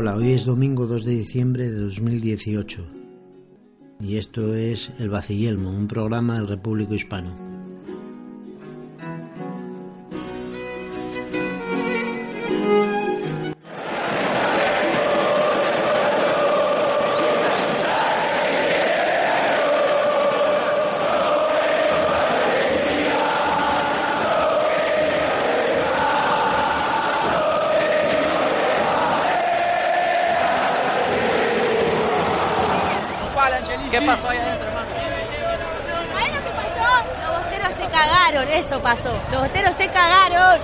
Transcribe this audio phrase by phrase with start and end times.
[0.00, 2.86] Hola, hoy es domingo 2 de diciembre de 2018
[3.98, 7.47] y esto es El Vacillelmo, un programa del Repúblico Hispano.
[38.78, 39.12] Eso pasó.
[39.30, 40.60] Los bosteros se cagaron.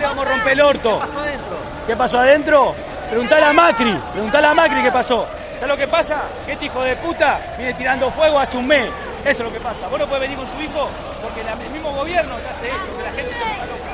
[0.00, 1.00] Vamos a romper el orto.
[1.00, 1.56] ¿Qué pasó adentro?
[1.86, 2.74] ¿Qué pasó adentro?
[3.08, 5.26] Preguntale a Macri, preguntale a Macri qué pasó.
[5.54, 6.22] ¿Sabes lo que pasa?
[6.46, 8.90] Que este hijo de puta viene tirando fuego hace un mes.
[9.20, 9.88] Eso es lo que pasa.
[9.88, 10.88] Vos no podés venir con tu hijo
[11.22, 13.93] porque el mismo gobierno te hace esto, que la gente se vuelva loca.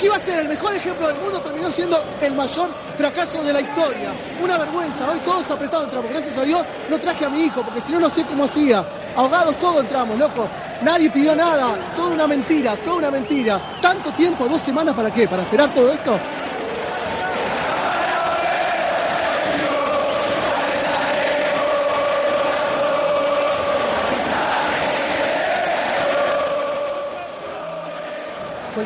[0.00, 3.52] Que iba a ser el mejor ejemplo del mundo terminó siendo el mayor fracaso de
[3.52, 4.12] la historia.
[4.42, 5.10] Una vergüenza.
[5.10, 6.10] Hoy todos apretados entramos.
[6.10, 8.82] Gracias a Dios no traje a mi hijo, porque si no, no sé cómo hacía.
[9.14, 10.48] Ahogados todos entramos, loco.
[10.80, 11.76] Nadie pidió nada.
[11.94, 13.60] Toda una mentira, toda una mentira.
[13.82, 14.48] ¿Tanto tiempo?
[14.48, 15.28] ¿Dos semanas para qué?
[15.28, 16.18] ¿Para esperar todo esto?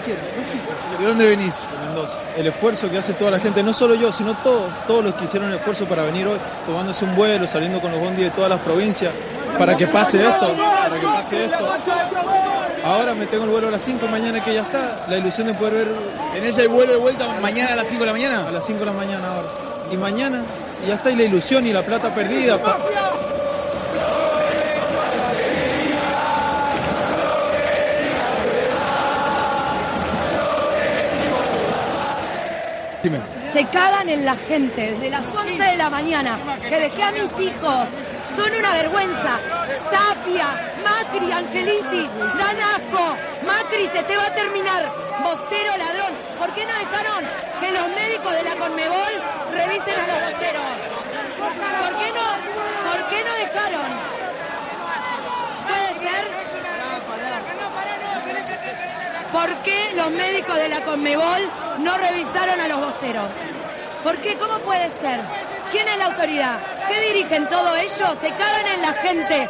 [0.04, 0.68] Cualquiera, no existe.
[0.98, 1.54] ¿De dónde venís?
[1.60, 2.18] de Mendoza.
[2.36, 5.24] El esfuerzo que hace toda la gente, no solo yo, sino todos, todos los que
[5.24, 8.50] hicieron el esfuerzo para venir hoy, tomándose un vuelo, saliendo con los bondis de todas
[8.50, 9.12] las provincias,
[9.58, 11.68] para que pase esto, para que pase esto.
[12.84, 15.54] Ahora me tengo el vuelo a las 5 mañana que ya está, la ilusión de
[15.54, 15.88] poder ver
[16.34, 18.50] ¿Tenés el vuelo de vuelta mañana a las 5 de la a mañana?
[18.50, 19.48] las 5 de la mañana ahora.
[19.90, 20.42] Y mañana
[20.86, 22.58] ya está, y la ilusión y la plata perdida.
[22.58, 22.76] pa-
[33.54, 37.30] se cagan en la gente desde las 11 de la mañana, que dejé a mis
[37.38, 37.86] hijos.
[38.34, 39.38] Son una vergüenza.
[39.92, 40.48] Tapia,
[40.82, 43.14] Macri, Angelici, dan asco.
[43.46, 44.92] Macri se te va a terminar.
[45.22, 46.14] Bostero ladrón.
[46.36, 47.22] ¿Por qué no dejaron
[47.60, 49.14] que los médicos de la Conmebol
[49.52, 50.74] revisen a los bosteros?
[51.38, 52.28] ¿Por qué no?
[52.90, 53.90] ¿Por qué no dejaron?
[55.68, 56.24] ¿Puede ser?
[59.30, 63.30] ¿Por qué los médicos de la Conmebol no revisaron a los bosteros?
[64.02, 64.36] ¿Por qué?
[64.36, 65.20] ¿Cómo puede ser?
[65.70, 66.58] ¿Quién es la autoridad?
[66.88, 68.06] ¿Qué dirigen todo ello?
[68.20, 69.48] Se cagan en la gente.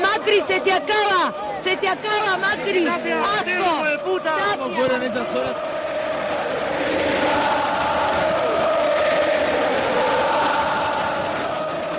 [0.00, 1.34] Macri, se te acaba.
[1.64, 2.86] Se te acaba, Macri.
[2.86, 4.20] Asco.
[4.58, 5.54] ¿Cómo fueron esas horas?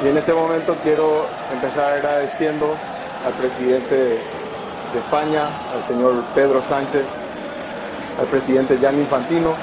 [0.04, 2.78] Y en este momento quiero empezar agradeciendo
[3.26, 7.06] al presidente de España, al señor Pedro Sánchez,
[8.20, 9.54] al presidente Gianni Infantino,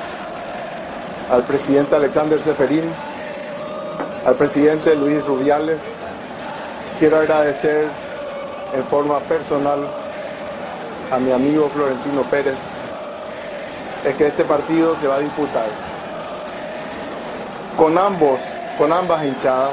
[1.30, 2.84] al presidente Alexander Seferín,
[4.24, 5.78] al presidente Luis Rubiales.
[6.98, 7.88] Quiero agradecer
[8.74, 9.80] en forma personal
[11.10, 12.56] a mi amigo Florentino Pérez,
[14.04, 15.66] es que este partido se va a disputar
[17.76, 18.38] con ambos,
[18.78, 19.72] con ambas hinchadas,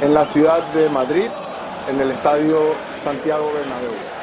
[0.00, 1.28] en la ciudad de Madrid,
[1.88, 4.17] en el estadio Santiago Bernabéu.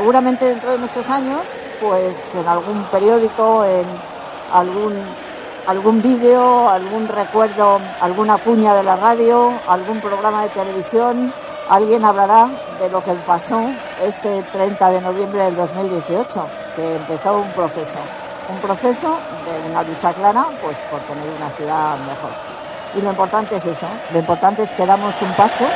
[0.00, 1.42] Seguramente dentro de muchos años,
[1.78, 3.84] pues en algún periódico, en
[4.50, 4.94] algún
[5.66, 11.30] algún vídeo, algún recuerdo, alguna cuña de la radio, algún programa de televisión,
[11.68, 12.48] alguien hablará
[12.80, 13.60] de lo que pasó
[14.02, 16.46] este 30 de noviembre del 2018,
[16.76, 17.98] que empezó un proceso,
[18.48, 22.30] un proceso de una lucha clara, pues por tener una ciudad mejor.
[22.96, 25.66] Y lo importante es eso, lo importante es que damos un paso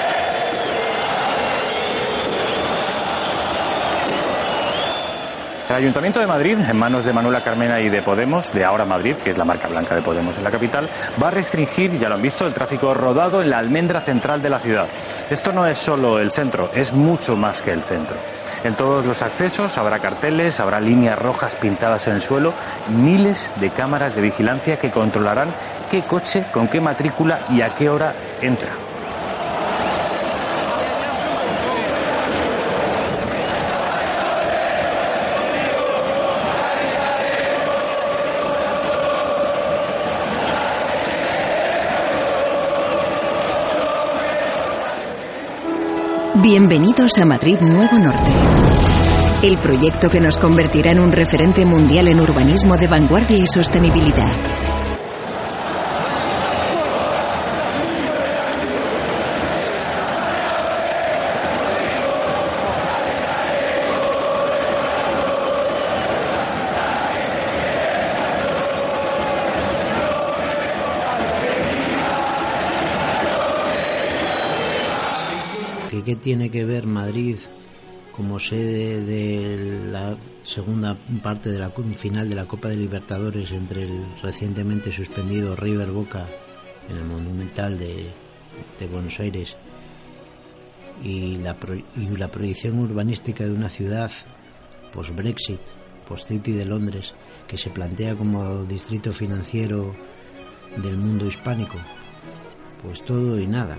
[5.74, 9.16] El Ayuntamiento de Madrid, en manos de Manuela Carmena y de Podemos, de Ahora Madrid,
[9.16, 10.88] que es la marca blanca de Podemos en la capital,
[11.20, 14.50] va a restringir, ya lo han visto, el tráfico rodado en la almendra central de
[14.50, 14.86] la ciudad.
[15.28, 18.14] Esto no es solo el centro, es mucho más que el centro.
[18.62, 22.54] En todos los accesos habrá carteles, habrá líneas rojas pintadas en el suelo,
[22.96, 25.48] miles de cámaras de vigilancia que controlarán
[25.90, 28.83] qué coche, con qué matrícula y a qué hora entra.
[46.44, 48.30] Bienvenidos a Madrid Nuevo Norte.
[49.42, 54.63] El proyecto que nos convertirá en un referente mundial en urbanismo de vanguardia y sostenibilidad.
[76.24, 77.36] Tiene que ver Madrid
[78.10, 83.82] como sede de la segunda parte de la final de la Copa de Libertadores entre
[83.82, 86.26] el recientemente suspendido River Boca
[86.88, 88.10] en el Monumental de,
[88.90, 89.54] Buenos Aires
[91.02, 91.58] y la,
[91.94, 94.10] y la proyección urbanística de una ciudad
[94.92, 95.60] post-Brexit,
[96.08, 97.12] post-City de Londres,
[97.46, 99.94] que se plantea como distrito financiero
[100.78, 101.76] del mundo hispánico?
[102.82, 103.76] Pues todo y nada.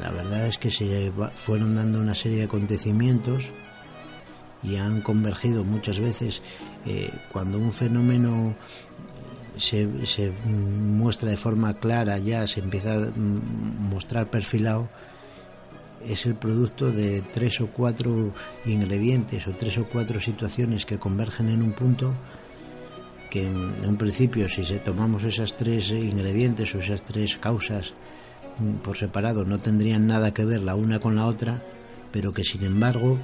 [0.00, 3.50] La verdad es que se fueron dando una serie de acontecimientos
[4.62, 6.42] y han convergido muchas veces
[6.86, 8.54] eh, cuando un fenómeno
[9.56, 14.88] se, se, muestra de forma clara ya, se empieza a mostrar perfilado,
[16.06, 18.34] es el producto de tres o cuatro
[18.64, 22.14] ingredientes o tres o cuatro situaciones que convergen en un punto
[23.30, 27.94] que en principio si se tomamos esas tres ingredientes o esas tres causas
[28.82, 31.62] por separado no tendrían nada que ver la una con la otra,
[32.12, 33.18] pero que sin embargo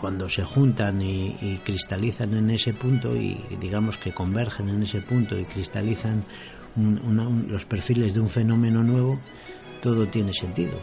[0.00, 5.38] cuando se juntan y, cristalizan en ese punto y digamos que convergen en ese punto
[5.38, 6.24] y cristalizan
[7.48, 9.20] los perfiles de un fenómeno nuevo,
[9.82, 10.78] todo tiene sentido,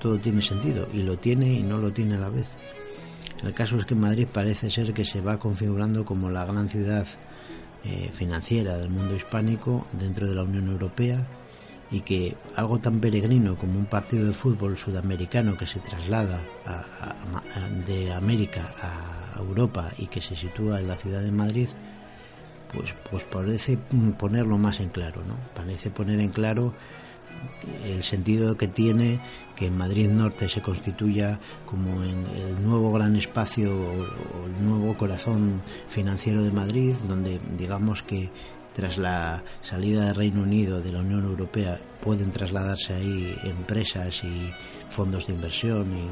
[0.00, 2.46] todo tiene sentido y lo tiene y no lo tiene a la vez.
[3.42, 7.06] El caso es que Madrid parece ser que se va configurando como la gran ciudad
[7.84, 11.26] eh, financiera del mundo hispánico dentro de la Unión Europea
[11.92, 16.42] y que algo tan peregrino como un partido de fútbol sudamericano que se traslada
[17.86, 21.68] de América a Europa y que se sitúa en la ciudad de Madrid,
[22.72, 23.78] pues, pues parece
[24.18, 25.36] ponerlo más en claro, ¿no?
[25.54, 26.72] Parece poner en claro
[27.84, 29.20] el sentido que tiene
[29.56, 35.60] que Madrid Norte se constituya como en el nuevo gran espacio o el nuevo corazón
[35.88, 38.30] financiero de Madrid, donde digamos que
[38.72, 44.52] tras la salida del Reino Unido de la Unión Europea pueden trasladarse ahí empresas y
[44.88, 46.10] fondos de inversión y,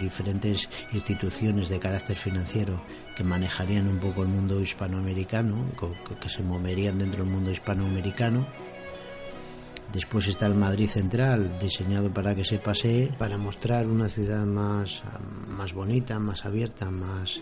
[0.00, 2.80] diferentes instituciones de carácter financiero
[3.16, 5.66] que manejarían un poco el mundo hispanoamericano,
[6.20, 8.46] que se moverían dentro del mundo hispanoamericano.
[9.92, 15.02] Después está el Madrid Central, diseñado para que se pasee, para mostrar una ciudad más,
[15.48, 17.40] más bonita, más abierta, más,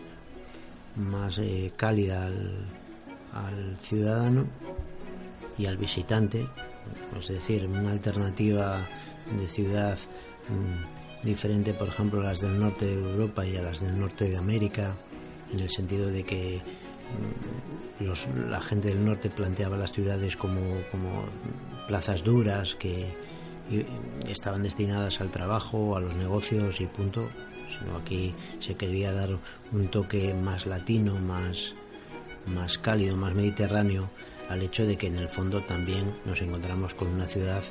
[0.96, 2.79] más eh, cálida al,
[3.32, 4.46] al ciudadano
[5.58, 6.46] y al visitante,
[7.18, 8.88] es decir, una alternativa
[9.38, 9.98] de ciudad
[10.48, 14.28] mm, diferente, por ejemplo, a las del norte de Europa y a las del norte
[14.28, 14.96] de América,
[15.52, 16.60] en el sentido de que
[18.00, 20.60] mm, la gente del norte planteaba las ciudades como,
[20.90, 21.24] como
[21.86, 23.14] plazas duras que
[24.28, 27.28] estaban destinadas al trabajo, a los negocios y punto,
[27.78, 29.30] sino aquí se quería dar
[29.72, 31.74] un toque más latino, más
[32.46, 34.10] más cálido, más mediterráneo,
[34.48, 37.62] al hecho de que en el fondo también nos encontramos con una ciudad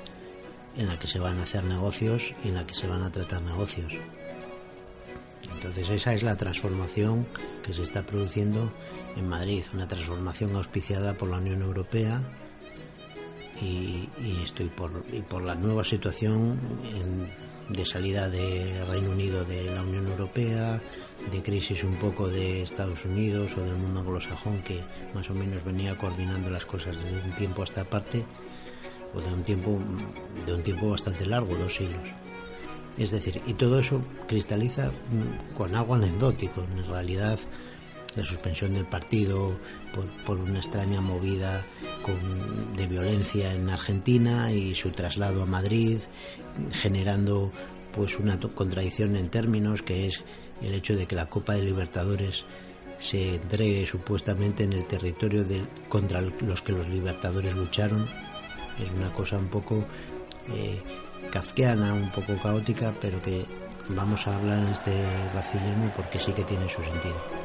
[0.77, 3.11] en la que se van a hacer negocios y en la que se van a
[3.11, 3.93] tratar negocios.
[5.53, 7.27] Entonces esa es la transformación
[7.63, 8.71] que se está produciendo
[9.17, 12.21] en Madrid, una transformación auspiciada por la Unión Europea
[13.61, 14.07] y,
[14.41, 16.57] estoy por, y por la nueva situación
[17.69, 20.81] de salida de Reino Unido de la Unión Europea,
[21.31, 24.81] de crisis un poco de Estados Unidos o del mundo anglosajón que
[25.13, 28.25] más o menos venía coordinando las cosas desde un tiempo a esta parte
[29.13, 29.79] o de un tiempo
[30.45, 32.09] de un tiempo bastante largo, dos siglos.
[32.97, 34.91] Es decir, y todo eso cristaliza
[35.55, 36.63] con algo anecdótico.
[36.63, 37.39] En realidad
[38.15, 39.57] la suspensión del partido
[40.25, 41.65] por, una extraña movida
[42.75, 45.99] de violencia en Argentina y su traslado a Madrid,
[46.71, 47.51] generando
[47.91, 50.23] pues una contradicción en términos que es
[50.61, 52.45] el hecho de que la Copa de Libertadores
[52.99, 58.07] se entregue supuestamente en el territorio de, contra los que los libertadores lucharon.
[58.83, 59.85] Es una cosa un poco
[60.53, 60.81] eh,
[61.31, 63.45] kafkiana, un poco caótica, pero que
[63.89, 64.91] vamos a hablar en este
[65.33, 67.38] vacilismo porque sí que tiene su sentido.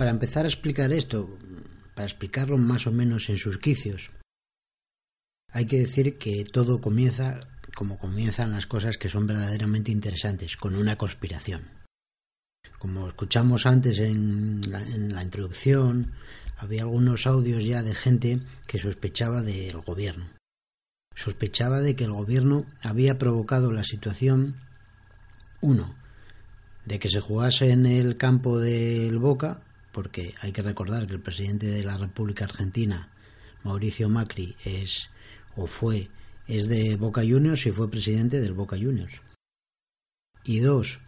[0.00, 1.28] Para empezar a explicar esto,
[1.94, 4.10] para explicarlo más o menos en sus quicios,
[5.50, 7.40] hay que decir que todo comienza
[7.74, 11.62] como comienzan las cosas que son verdaderamente interesantes, con una conspiración.
[12.78, 16.12] Como escuchamos antes en la, en la introducción,
[16.56, 20.30] había algunos audios ya de gente que sospechaba del gobierno.
[21.14, 24.56] Sospechaba de que el gobierno había provocado la situación,
[25.60, 25.94] uno,
[26.84, 29.62] de que se jugase en el campo del Boca,
[29.92, 33.10] porque hay que recordar que el presidente de la República Argentina,
[33.62, 35.10] Mauricio Macri, es
[35.56, 36.08] o fue
[36.50, 39.22] es de Boca Juniors y fue presidente del Boca Juniors.
[40.42, 40.98] Y dos,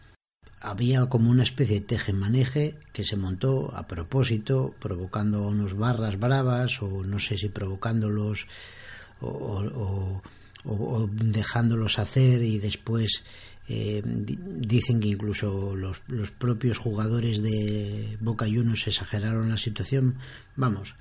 [0.61, 6.80] había como una especie de teje-maneje que se montó a propósito, provocando unos barras bravas,
[6.80, 8.46] o no sé si provocándolos
[9.20, 10.20] o,
[11.11, 13.25] dejándolos hacer y después
[13.68, 20.18] eh, dicen que incluso los, los propios jugadores de Boca Juniors exageraron la situación.
[20.54, 20.94] Vamos,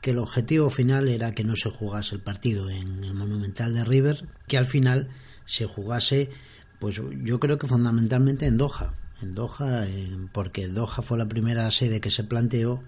[0.00, 3.84] que el objetivo final era que no se jugase el partido en el Monumental de
[3.84, 5.08] River, que al final
[5.44, 6.30] se jugase,
[6.78, 9.86] pues yo creo que fundamentalmente en Doha, en Doha,
[10.32, 12.84] porque Doha fue la primera sede que se planteó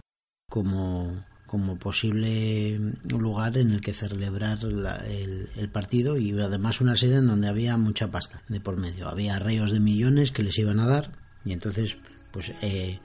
[0.48, 7.16] como, como posible lugar en el que celebrar el, el, partido y además una sede
[7.16, 9.08] en donde había mucha pasta de por medio.
[9.08, 11.12] Había ríos de millones que les iban a dar
[11.44, 11.96] y entonces
[12.38, 13.00] pues eh,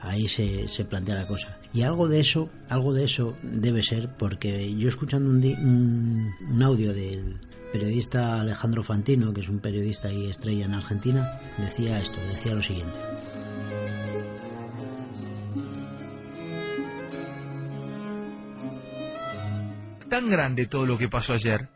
[0.00, 1.58] ahí se, plantea la cosa.
[1.74, 6.94] Y algo de eso, algo de eso debe ser, porque yo escuchando un, un, audio
[6.94, 7.38] del
[7.70, 12.62] periodista Alejandro Fantino, que es un periodista y estrella en Argentina, decía esto, decía lo
[12.62, 12.98] siguiente.
[20.08, 21.68] Tan grande todo lo que pasó ayer.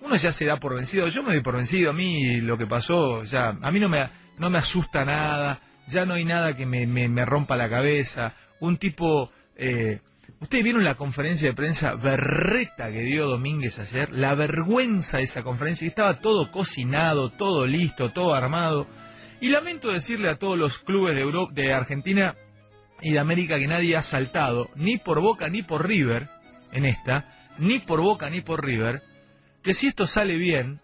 [0.00, 1.06] Uno ya se da por vencido.
[1.08, 1.90] Yo me doy por vencido.
[1.90, 4.08] A mí lo que pasó, ya, a mí no me,
[4.38, 8.34] no me asusta nada ya no hay nada que me, me, rompa la cabeza.
[8.60, 9.30] Un tipo...
[9.56, 10.00] Eh,
[10.38, 15.42] Ustedes vieron la conferencia de prensa berreta que dio Domínguez ayer, la vergüenza de esa
[15.42, 18.86] conferencia, estaba todo cocinado, todo listo, todo armado.
[19.40, 22.34] Y lamento decirle a todos los clubes de de Argentina
[23.00, 26.28] y de América que nadie ha saltado, ni por Boca ni por River,
[26.70, 29.02] en esta, ni por Boca ni por River,
[29.62, 30.80] que si esto sale bien,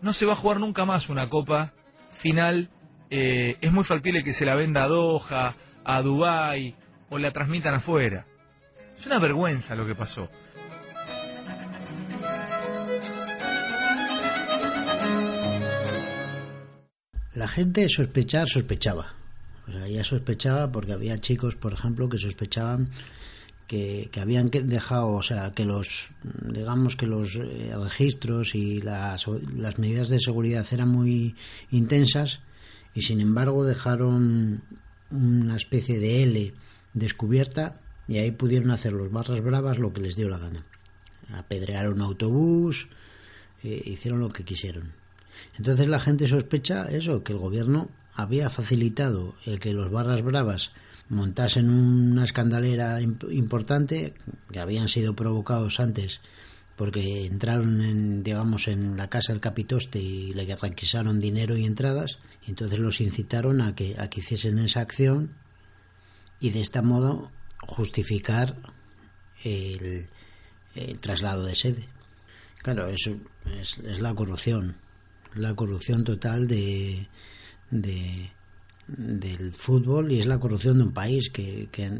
[0.00, 1.74] no se va a jugar nunca más una copa
[2.12, 2.70] final
[3.10, 6.74] eh, es muy factible que se la venda a Doha, a Dubái
[7.10, 8.26] o la transmitan afuera.
[8.98, 10.28] Es una vergüenza lo que pasó.
[17.34, 19.14] La gente sospechar sospechaba.
[19.68, 22.88] O sea, ya sospechaba porque había chicos, por ejemplo, que sospechaban
[23.66, 29.26] que, que habían dejado, o sea, que los, digamos que los eh, registros y las,
[29.54, 31.34] las medidas de seguridad eran muy
[31.70, 32.40] intensas
[32.96, 34.62] y sin embargo dejaron
[35.10, 36.54] una especie de L
[36.94, 40.64] descubierta y ahí pudieron hacer los barras bravas lo que les dio la gana.
[41.34, 42.88] Apedrearon autobús,
[43.62, 44.94] eh, hicieron lo que quisieron.
[45.58, 50.70] Entonces la gente sospecha eso, que el gobierno había facilitado el que los barras bravas
[51.10, 54.14] montasen una escandalera importante,
[54.50, 56.20] que habían sido provocados antes
[56.76, 62.18] porque entraron en, digamos, en la casa del capitoste y le requisaron dinero y entradas,
[62.46, 65.34] y entonces los incitaron a que, a que hiciesen esa acción
[66.38, 67.32] y de este modo
[67.66, 68.56] justificar
[69.42, 70.08] el,
[71.00, 71.88] traslado de sede.
[72.62, 73.16] Claro, eso
[73.58, 74.76] es, es la corrupción,
[75.34, 77.08] la corrupción total de,
[77.70, 78.30] de,
[78.88, 81.90] del fútbol y es la corrupción de un país que, que eh,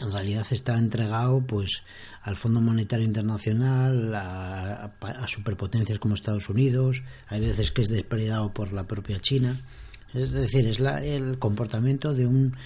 [0.00, 1.82] en realidad está entregado pues
[2.22, 8.52] al Fondo Monetario Internacional a, a, superpotencias como Estados Unidos hay veces que es despredado
[8.52, 9.56] por la propia China
[10.12, 12.56] es decir es la, el comportamiento de un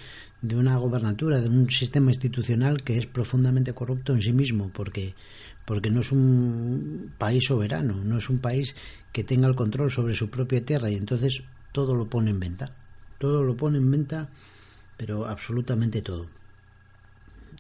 [0.42, 5.14] de una gobernatura, de un sistema institucional que es profundamente corrupto en sí mismo, porque,
[5.64, 8.74] porque no es un país soberano, no es un país
[9.12, 12.74] que tenga el control sobre su propia tierra y entonces todo lo pone en venta.
[13.18, 14.28] Todo lo pone en venta,
[14.96, 16.26] pero absolutamente todo.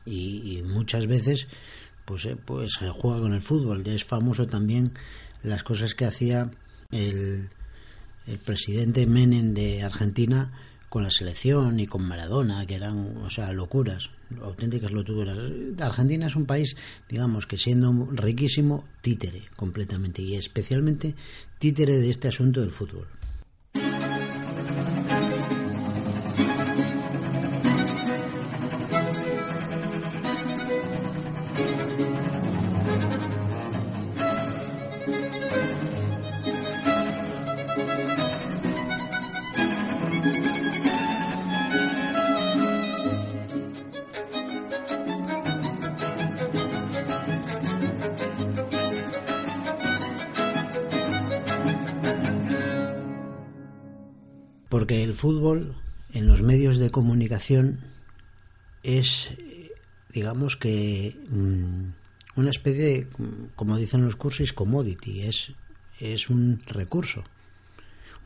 [0.04, 1.48] Y, muchas veces
[2.04, 3.86] pues, eh, pues se juega con el fútbol.
[3.86, 4.92] Es famoso también
[5.42, 6.50] las cosas que hacía
[6.92, 7.48] el,
[8.26, 10.52] el presidente Menem de Argentina
[10.88, 14.10] con la selección y con Maradona, que eran, o sea, locuras,
[14.40, 15.36] auténticas locuras.
[15.78, 16.76] Argentina es un país,
[17.08, 21.14] digamos, que siendo riquísimo, títere completamente, y especialmente
[21.58, 23.08] títere de este asunto del fútbol.
[58.82, 59.30] Es,
[60.12, 63.06] digamos que, mm, una especie de,
[63.54, 65.52] como dicen los cursos, commodity, es,
[66.00, 67.24] es un recurso,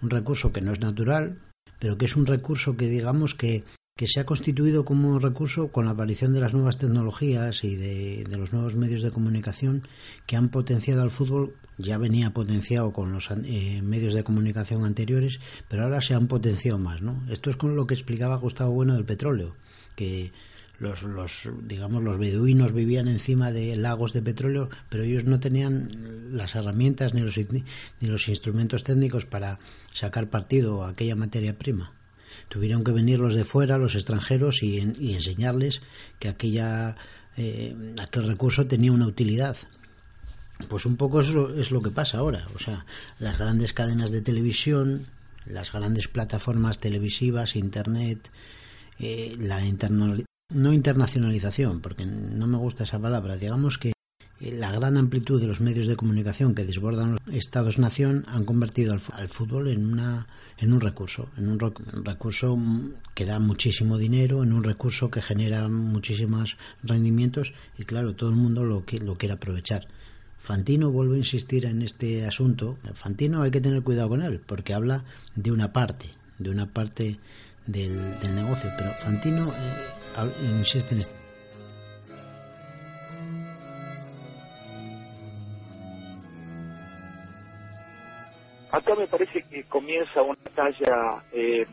[0.02, 1.38] un recurso que no es natural,
[1.78, 3.64] pero que es un recurso que, digamos que,
[4.00, 8.24] que se ha constituido como recurso con la aparición de las nuevas tecnologías y de,
[8.34, 9.86] los nuevos medios de comunicación
[10.24, 15.38] que han potenciado al fútbol ya venía potenciado con los eh, medios de comunicación anteriores,
[15.68, 17.22] pero ahora se han potenciado más, ¿no?
[17.28, 19.54] Esto es con lo que explicaba Gustavo Bueno del petróleo,
[19.96, 20.32] que
[20.78, 26.34] los, los digamos los beduinos vivían encima de lagos de petróleo, pero ellos no tenían
[26.34, 29.58] las herramientas ni los ni los instrumentos técnicos para
[29.92, 31.92] sacar partido a aquella materia prima.
[32.48, 35.82] Tuvieron que venir los de fuera, los extranjeros, y, enseñarles
[36.18, 36.96] que aquella
[37.36, 39.56] eh, aquel recurso tenía una utilidad
[40.68, 42.46] pues un poco es lo, es lo que pasa ahora.
[42.54, 42.84] O sea,
[43.18, 45.06] las grandes cadenas de televisión,
[45.46, 48.30] las grandes plataformas televisivas, Internet,
[48.98, 49.62] eh, la
[50.52, 53.92] no internacionalización, porque no me gusta esa palabra, digamos que
[54.40, 59.28] la gran amplitud de los medios de comunicación que desbordan los estados-nación han convertido al,
[59.28, 60.26] fútbol en, una,
[60.56, 62.58] en un recurso, en un, recurso
[63.14, 68.36] que da muchísimo dinero, en un recurso que genera muchísimos rendimientos y claro, todo el
[68.36, 69.86] mundo lo, que, lo quiere aprovechar.
[70.38, 72.78] Fantino vuelve a insistir en este asunto.
[72.94, 75.04] Fantino hay que tener cuidado con él, porque habla
[75.36, 76.06] de una parte,
[76.38, 77.20] de una parte
[77.66, 77.94] del,
[78.34, 81.19] negocio, pero Fantino eh, insiste en esto.
[88.72, 91.66] Acá me parece que comienza una talla, eh,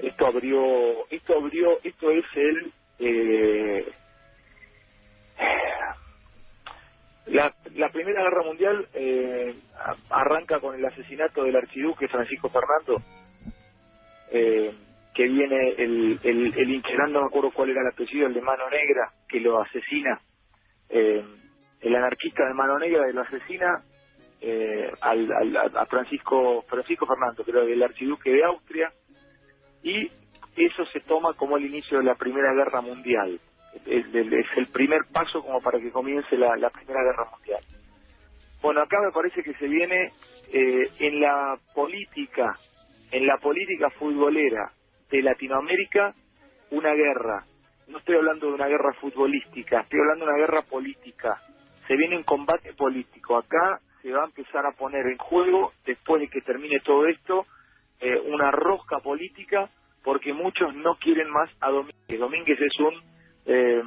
[0.00, 3.92] esto abrió, esto abrió, esto es el eh,
[7.30, 9.54] La, Primera Guerra Mundial eh,
[10.10, 13.00] arranca con el asesinato del archiduque Francisco Fernando,
[14.32, 14.74] eh,
[15.14, 16.82] que viene el, el, el
[17.12, 20.20] no me acuerdo cuál era el apellido, el de Mano Negra, que lo asesina.
[20.88, 21.24] Eh,
[21.80, 23.82] el anarquista de Mano Negra lo asesina
[25.00, 28.92] al, a Francisco Francisco Fernando, creo, el archiduque de Austria,
[29.82, 30.10] y
[30.56, 33.40] eso se toma como el inicio de la Primera Guerra Mundial
[33.86, 37.60] es, el primer paso como para que comience la, Primera Guerra Mundial.
[38.62, 40.12] Bueno, acá me parece que se viene
[40.52, 42.54] eh, en la política,
[43.10, 44.72] en la política futbolera
[45.10, 46.14] de Latinoamérica,
[46.70, 47.44] una guerra.
[47.88, 51.40] No estoy hablando de una guerra futbolística, estoy hablando de una guerra política.
[51.86, 53.36] Se viene un combate político.
[53.36, 57.46] Acá se va a empezar a poner en juego, después de que termine todo esto,
[58.00, 59.68] eh, una rosca política,
[60.02, 62.18] porque muchos no quieren más a Domínguez.
[62.18, 63.02] Domínguez es un
[63.46, 63.82] eh,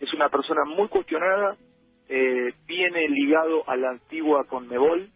[0.00, 1.56] es una persona muy cuestionada,
[2.08, 5.08] eh, viene ligado a la antigua Conmebol,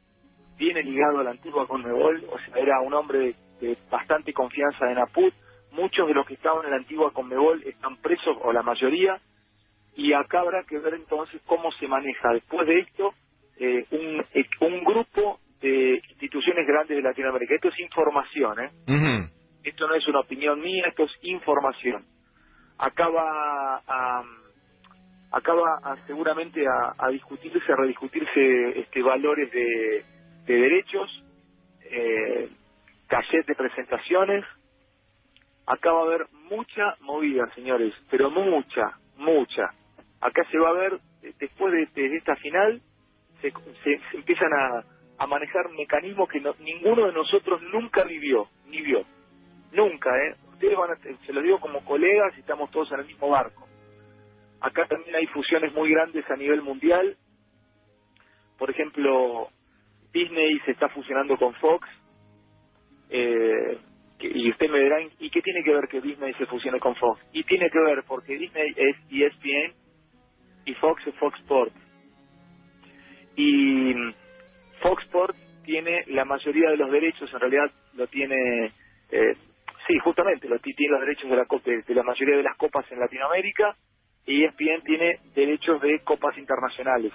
[0.57, 4.99] viene ligado a la antigua Conmebol, o sea, era un hombre de, bastante confianza en
[4.99, 5.35] Aput,
[5.73, 9.19] muchos de los que estaban en la antigua Conmebol están presos, o la mayoría,
[9.97, 13.15] y acá habrá que ver entonces cómo se maneja después de esto
[13.59, 14.25] eh, un,
[14.61, 17.55] un grupo de instituciones grandes de Latinoamérica.
[17.55, 18.71] Esto es información, ¿eh?
[19.63, 22.05] Esto no es una opinión mía, esto es información
[22.79, 24.23] acaba a,
[25.33, 30.05] acaba a, seguramente a, discutirse, a rediscutirse este, valores de,
[30.47, 31.25] derechos,
[31.85, 32.49] eh,
[33.47, 34.45] de presentaciones.
[35.67, 39.71] Acá va a haber mucha movida, señores, pero mucha, mucha.
[40.21, 42.83] Acá se va a ver, eh, después de, esta final,
[43.83, 44.85] se, empiezan a,
[45.27, 49.05] manejar mecanismos que ninguno de nosotros nunca vivió, ni vio.
[49.73, 50.35] Nunca, ¿eh?
[50.53, 53.67] ustedes van a, se lo digo como colegas, estamos todos en el mismo barco.
[54.61, 57.17] Acá también hay fusiones muy grandes a nivel mundial.
[58.59, 59.49] Por ejemplo,
[60.13, 61.89] Disney se está fusionando con Fox.
[63.11, 63.79] Eh,
[64.21, 67.21] y usted me dirá, ¿y qué tiene que ver que Disney se fusione con Fox?
[67.33, 69.75] Y tiene que ver porque Disney es ESPN
[70.65, 71.84] y Fox es Fox Sports.
[73.37, 73.95] Y
[74.81, 78.73] Fox Sports tiene la mayoría de los derechos, en realidad lo tiene,
[79.11, 79.37] eh,
[79.87, 81.47] sí, justamente, lo, tiene los derechos de la,
[81.87, 83.77] de la mayoría de las copas en Latinoamérica
[84.27, 87.13] y ESPN tiene derechos de copas internacionales.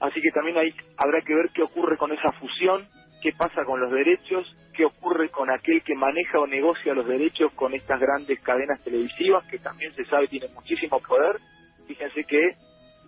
[0.00, 2.86] Así que también hay, habrá que ver qué ocurre con esa fusión,
[3.22, 7.52] qué pasa con los derechos, qué ocurre con aquel que maneja o negocia los derechos
[7.54, 11.36] con estas grandes cadenas televisivas que también se sabe tienen muchísimo poder.
[11.86, 12.56] Fíjense que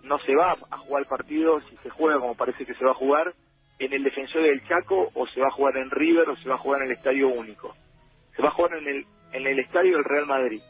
[0.03, 2.91] no se va a jugar el partido, si se juega como parece que se va
[2.91, 3.33] a jugar,
[3.79, 6.55] en el Defensor del Chaco o se va a jugar en River o se va
[6.55, 7.75] a jugar en el Estadio Único.
[8.35, 10.61] Se va a jugar en el, en el Estadio del Real Madrid.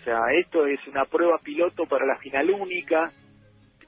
[0.00, 3.12] O sea, esto es una prueba piloto para la final única,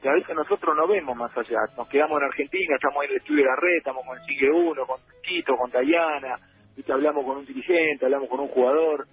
[0.01, 1.59] que a veces nosotros no vemos más allá.
[1.77, 4.87] Nos quedamos en Argentina, estamos en el estudio de la red, estamos con Sigue Uno,
[4.87, 6.39] con Tito, con Dayana,
[6.77, 6.93] ¿viste?
[6.93, 9.07] hablamos con un dirigente, hablamos con un jugador,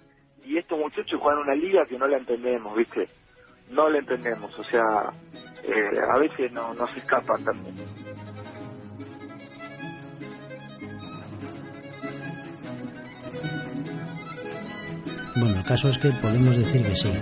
[0.44, 3.08] y estos muchachos juegan una liga que no la entendemos, ¿viste?
[3.70, 5.12] No la entendemos, o sea,
[5.62, 7.74] eh, a veces no, nos escapan también.
[15.40, 17.12] Bueno, el caso es que podemos decir que sí,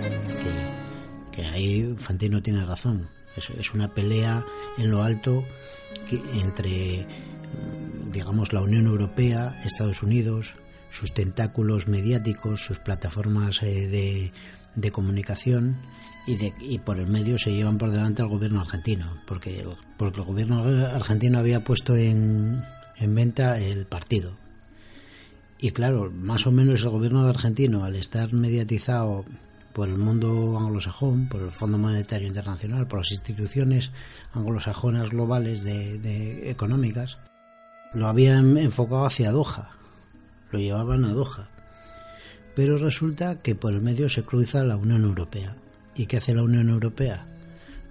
[1.31, 3.09] que, ahí Fantino tiene razón.
[3.35, 4.43] Es, una pelea
[4.79, 5.45] en lo alto
[6.09, 7.05] que, entre,
[8.11, 10.55] digamos, la Unión Europea, Estados Unidos,
[10.89, 14.31] sus tentáculos mediáticos, sus plataformas eh, de,
[14.73, 15.77] de, comunicación
[16.27, 19.65] y, de, y por el medio se llevan por delante al gobierno argentino, porque,
[19.97, 22.63] porque el gobierno argentino había puesto en,
[22.97, 24.37] en venta el partido,
[25.59, 29.25] y claro, más o menos el gobierno argentino, al estar mediatizado
[29.73, 33.91] por el mundo anglosajón, por el Fondo Monetario Internacional, por las instituciones
[34.33, 37.17] anglosajonas globales de, de económicas,
[37.93, 39.71] lo habían enfocado hacia Doha,
[40.51, 41.49] lo llevaban a Doha.
[42.55, 45.55] Pero resulta que por el medio se cruza la Unión Europea.
[45.97, 47.25] ¿Y qué hace la Unión Europea?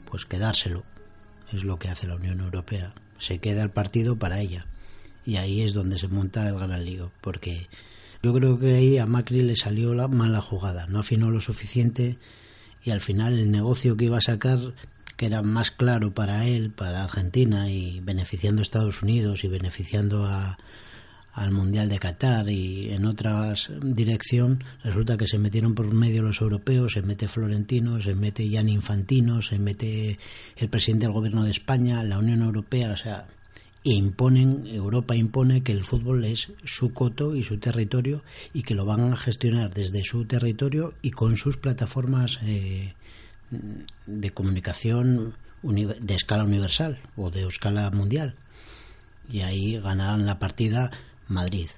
[0.09, 0.85] Pues quedárselo.
[1.53, 2.95] Es lo que hace la Unión Europea.
[3.19, 4.67] Se queda el partido para ella
[5.27, 7.69] y ahí es donde se monta el gran lío, porque
[8.23, 12.17] yo creo que ahí a Macri le salió la mala jugada, no afinó lo suficiente
[12.85, 14.75] y al final el negocio que iba a sacar,
[15.17, 20.27] que era más claro para él, para Argentina y beneficiando a Estados Unidos y beneficiando
[20.27, 20.59] a,
[21.37, 26.41] al Mundial de Qatar y en otras dirección, resulta que se metieron por medio los
[26.41, 30.19] europeos, se mete Florentino, se mete Jan Infantino, se mete
[30.57, 33.27] el presidente del gobierno de España, la Unión Europea, o sea,
[33.85, 38.87] imponen, Europa impone que el fútbol es su coto y su territorio y que lo
[38.87, 42.95] van a gestionar desde su territorio y con sus plataformas eh,
[44.07, 48.37] de comunicación de escala universal o de escala mundial.
[49.31, 50.91] Y ahí ganarán la partida
[51.29, 51.69] Madrid.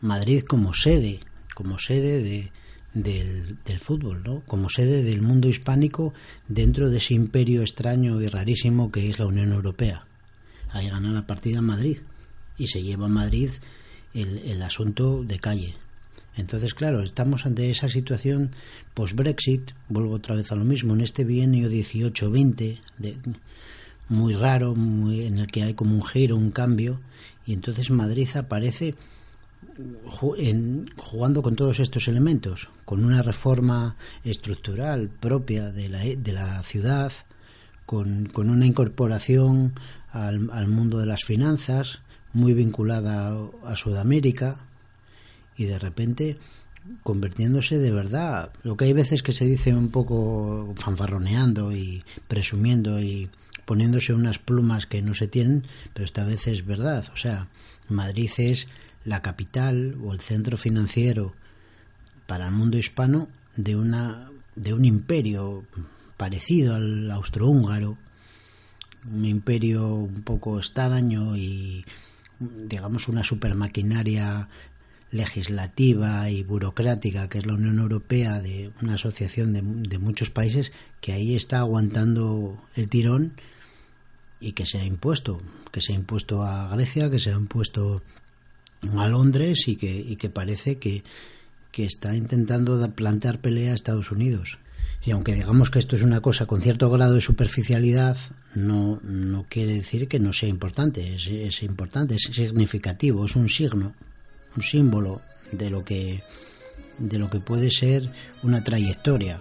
[0.00, 1.20] Madrid como sede,
[1.54, 2.52] como sede de,
[2.94, 4.40] del, del, fútbol, ¿no?
[4.46, 6.14] como sede del mundo hispánico
[6.48, 10.06] dentro de ese imperio extraño y rarísimo que es la Unión Europea
[10.72, 11.98] ahí gana la partida Madrid
[12.58, 13.50] y se lleva a Madrid
[14.14, 15.74] el, el asunto de calle.
[16.36, 18.52] Entonces, claro, estamos ante esa situación
[18.94, 22.78] post-Brexit, vuelvo otra vez a lo mismo, en este bienio 18-20,
[24.08, 27.00] muy raro, muy, en el que hay como un giro, un cambio,
[27.50, 28.94] y entonces Madrid aparece
[30.96, 37.12] jugando con todos estos elementos, con una reforma estructural propia de la, de la ciudad,
[37.86, 39.74] con, con una incorporación
[40.12, 44.64] al, al mundo de las finanzas, muy vinculada a Sudamérica,
[45.56, 46.38] y de repente
[47.02, 48.52] convirtiéndose de verdad.
[48.62, 53.28] Lo que hay veces que se dice un poco fanfarroneando y presumiendo y
[53.70, 55.62] poniéndose unas plumas que no se tienen,
[55.94, 57.04] pero esta vez es verdad.
[57.14, 57.46] O sea,
[57.88, 58.66] Madrid es
[59.04, 61.36] la capital o el centro financiero
[62.26, 65.64] para el mundo hispano de una de un imperio
[66.16, 67.96] parecido al austrohúngaro
[69.08, 71.84] un imperio un poco extraño y
[72.40, 74.48] digamos una supermaquinaria
[75.12, 80.72] legislativa y burocrática que es la Unión Europea de una asociación de, de, muchos países
[81.00, 83.34] que ahí está aguantando el tirón
[84.40, 88.02] y que se ha impuesto que se ha impuesto a Grecia que se ha impuesto
[88.96, 91.04] a Londres y que, y que parece que,
[91.70, 94.58] que está intentando plantear pelea a Estados Unidos
[95.02, 98.18] y aunque digamos que esto es una cosa con cierto grado de superficialidad,
[98.54, 101.14] no, no quiere decir que no sea importante.
[101.14, 103.94] Es, es importante, es significativo, es un signo,
[104.56, 105.22] un símbolo
[105.52, 106.22] de lo que
[106.98, 108.10] de lo que puede ser
[108.42, 109.40] una trayectoria.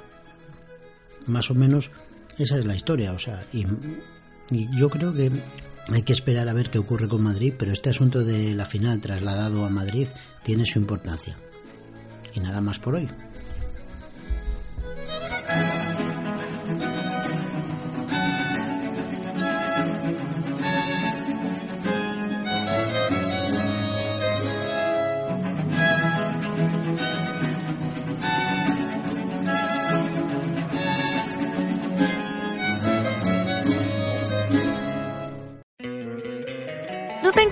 [1.25, 1.91] Más o menos
[2.37, 3.65] esa es la historia, o sea, y,
[4.51, 5.31] y yo creo que
[5.91, 9.01] hay que esperar a ver qué ocurre con Madrid, pero este asunto de la final
[9.01, 10.07] trasladado a Madrid
[10.43, 11.35] tiene su importancia.
[12.33, 13.07] Y nada más por hoy.